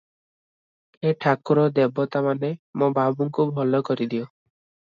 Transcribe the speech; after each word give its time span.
ହେ 1.05 1.11
ଠାକୁର 1.25 1.67
ଦେବତାମାନେ! 1.77 2.51
ମୋ 2.85 2.91
ବାବୁଙ୍କୁ 2.99 3.49
ଭଲ 3.61 3.87
କରିଦିଅ। 3.93 4.27